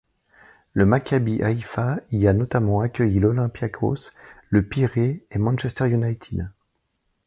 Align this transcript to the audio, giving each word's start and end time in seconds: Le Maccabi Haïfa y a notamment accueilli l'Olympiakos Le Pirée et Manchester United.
Le 0.73 0.87
Maccabi 0.87 1.43
Haïfa 1.43 1.99
y 2.11 2.25
a 2.25 2.33
notamment 2.33 2.79
accueilli 2.81 3.19
l'Olympiakos 3.19 4.09
Le 4.49 4.63
Pirée 4.67 5.23
et 5.29 5.37
Manchester 5.37 5.87
United. 5.87 6.49